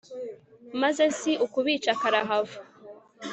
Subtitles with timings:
[0.81, 2.57] maze si ukubica karahava